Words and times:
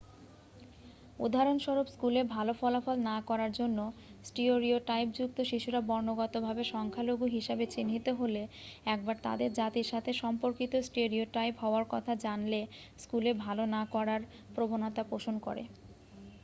উদাহরণস্বরূপ 1.19 1.87
স্কুলে 1.87 2.21
ভাল 2.25 2.47
ফলাফল 2.59 2.97
না 3.09 3.15
করার 3.29 3.51
জন্য 3.59 3.79
স্টিওরিওটাইপযুক্ত 4.25 5.37
শিশুরা 5.43 5.79
বর্ণগত 5.81 6.33
ভাবে 6.39 6.63
সংখ্যালঘু 6.73 7.25
হিসাবে 7.29 7.65
চিহ্নিত 7.67 8.07
হলে 8.19 8.43
একবার 8.85 9.15
তাদের 9.23 9.49
জাতির 9.53 9.87
সাথে 9.87 10.11
সম্পর্কিত 10.13 10.73
স্টেরিওটাইপ 10.87 11.55
হওয়ার 11.63 11.85
কথা 11.89 12.13
জানলে 12.23 12.61
স্কুলে 12.99 13.31
ভাল 13.43 13.57
না 13.75 13.81
করার 13.91 14.21
প্রবণতা 14.55 15.03
পোষণ 15.03 15.35
করে 15.39 15.63